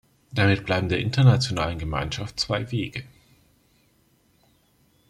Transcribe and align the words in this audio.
Damit 0.31 0.65
bleiben 0.65 0.89
der 0.89 0.97
internationalen 0.99 1.77
Gemeinschaft 1.77 2.39
zwei 2.39 2.71
Wege. 2.71 3.03